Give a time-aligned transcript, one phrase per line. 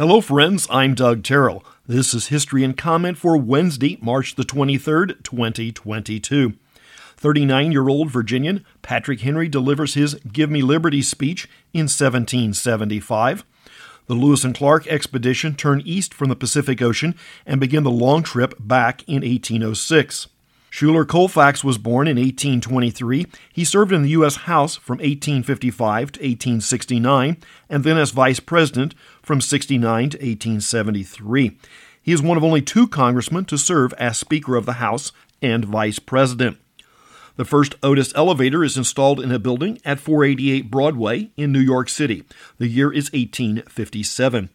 [0.00, 0.66] Hello, friends.
[0.70, 1.62] I'm Doug Terrell.
[1.86, 6.54] This is History and Comment for Wednesday, March the 23rd, 2022.
[7.18, 13.44] 39 year old Virginian Patrick Henry delivers his Give Me Liberty speech in 1775.
[14.06, 17.14] The Lewis and Clark expedition turned east from the Pacific Ocean
[17.44, 20.28] and began the long trip back in 1806.
[20.70, 23.26] Schuyler Colfax was born in 1823.
[23.52, 24.36] He served in the U.S.
[24.36, 27.36] House from 1855 to 1869
[27.68, 31.58] and then as vice president from 69 to 1873.
[32.02, 35.64] He is one of only two congressmen to serve as Speaker of the House and
[35.64, 36.58] vice president.
[37.36, 41.88] The first Otis elevator is installed in a building at 488 Broadway in New York
[41.88, 42.24] City.
[42.58, 44.50] The year is 1857.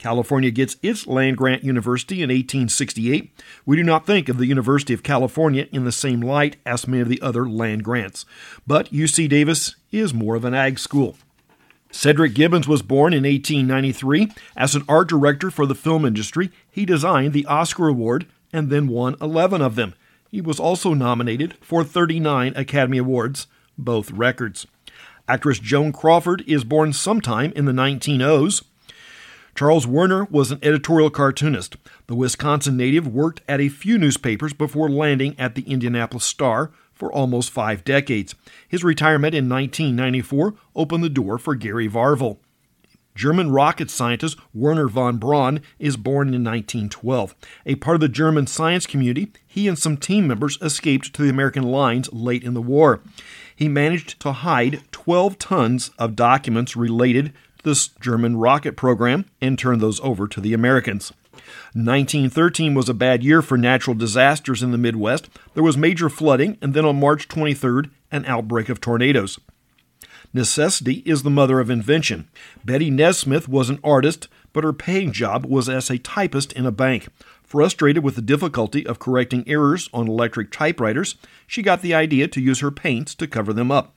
[0.00, 3.30] California gets its land grant university in 1868.
[3.66, 7.02] We do not think of the University of California in the same light as many
[7.02, 8.24] of the other land grants,
[8.66, 11.16] but UC Davis is more of an ag school.
[11.92, 14.32] Cedric Gibbons was born in 1893.
[14.56, 18.88] As an art director for the film industry, he designed the Oscar Award and then
[18.88, 19.94] won 11 of them.
[20.30, 24.66] He was also nominated for 39 Academy Awards, both records.
[25.28, 28.62] Actress Joan Crawford is born sometime in the 1900s.
[29.54, 31.76] Charles Werner was an editorial cartoonist.
[32.06, 37.12] The Wisconsin native worked at a few newspapers before landing at the Indianapolis Star for
[37.12, 38.34] almost five decades.
[38.68, 42.38] His retirement in 1994 opened the door for Gary Varvel.
[43.14, 47.34] German rocket scientist Wernher von Braun is born in 1912.
[47.66, 51.28] A part of the German science community, he and some team members escaped to the
[51.28, 53.02] American lines late in the war.
[53.54, 59.58] He managed to hide 12 tons of documents related to the German rocket program and
[59.58, 61.12] turn those over to the Americans.
[61.72, 65.28] 1913 was a bad year for natural disasters in the Midwest.
[65.54, 69.40] There was major flooding, and then on March 23rd, an outbreak of tornadoes.
[70.32, 72.28] Necessity is the mother of invention.
[72.64, 76.70] Betty Nesmith was an artist, but her paying job was as a typist in a
[76.70, 77.08] bank.
[77.42, 81.16] Frustrated with the difficulty of correcting errors on electric typewriters,
[81.48, 83.92] she got the idea to use her paints to cover them up.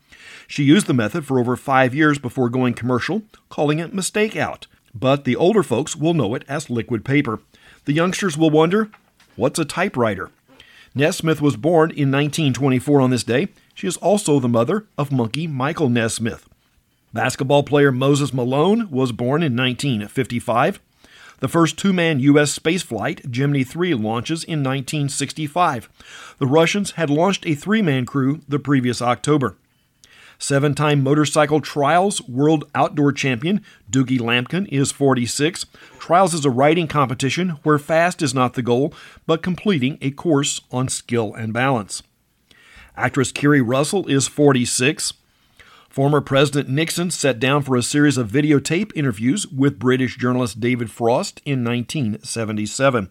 [0.48, 4.68] She used the method for over five years before going commercial, calling it Mistake Out.
[4.94, 7.40] But the older folks will know it as liquid paper.
[7.86, 8.92] The youngsters will wonder,
[9.36, 10.30] what's a typewriter?
[10.96, 13.48] Nesmith was born in 1924 on this day.
[13.74, 16.48] She is also the mother of Monkee Michael Nesmith.
[17.14, 20.80] Basketball player Moses Malone was born in 1955.
[21.40, 22.58] The first two man U.S.
[22.58, 25.90] spaceflight, Gemini 3, launches in 1965.
[26.38, 29.58] The Russians had launched a three man crew the previous October.
[30.44, 35.68] Seven time motorcycle trials world outdoor champion Dougie Lampkin is 46.
[36.00, 38.94] Trials is a riding competition where fast is not the goal,
[39.26, 42.04] but completing a course on skill and balance.
[42.98, 45.14] Actress Keri Russell is 46.
[45.88, 50.92] Former President Nixon sat down for a series of videotape interviews with British journalist David
[50.92, 53.10] Frost in 1977.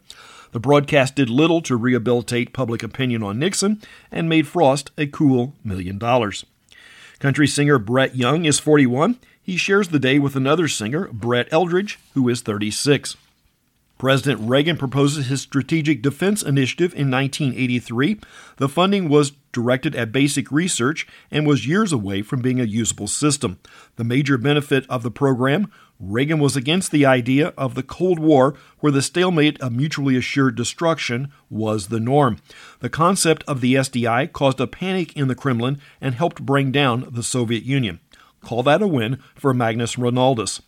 [0.50, 5.54] The broadcast did little to rehabilitate public opinion on Nixon and made Frost a cool
[5.64, 6.44] million dollars.
[7.22, 9.16] Country singer Brett Young is 41.
[9.40, 13.16] He shares the day with another singer, Brett Eldredge, who is 36.
[14.02, 18.18] President Reagan proposes his Strategic Defense Initiative in 1983.
[18.56, 23.06] The funding was directed at basic research and was years away from being a usable
[23.06, 23.60] system.
[23.94, 25.70] The major benefit of the program
[26.00, 30.56] Reagan was against the idea of the Cold War, where the stalemate of mutually assured
[30.56, 32.38] destruction was the norm.
[32.80, 37.06] The concept of the SDI caused a panic in the Kremlin and helped bring down
[37.08, 38.00] the Soviet Union.
[38.40, 40.60] Call that a win for Magnus Ronaldus.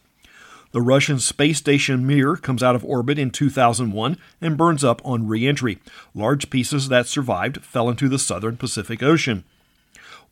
[0.75, 5.29] The Russian space station Mir comes out of orbit in 2001 and burns up on
[5.29, 5.79] re entry.
[6.17, 9.45] Large pieces that survived fell into the southern Pacific Ocean.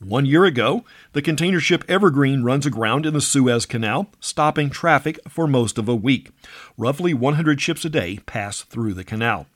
[0.01, 5.21] One year ago, the container ship Evergreen runs aground in the Suez Canal, stopping traffic
[5.29, 6.33] for most of a week.
[6.77, 9.47] Roughly 100 ships a day pass through the canal.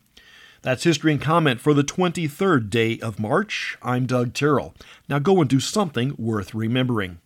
[0.62, 3.76] That's history and comment for the 23rd day of March.
[3.82, 4.72] I'm Doug Terrell.
[5.08, 7.18] Now go and do something worth remembering.